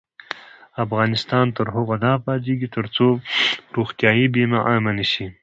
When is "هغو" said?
1.75-1.95